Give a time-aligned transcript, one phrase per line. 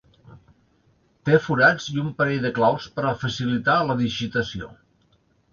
[1.29, 4.73] Té forats i un parell de claus per a facilitar la digitació.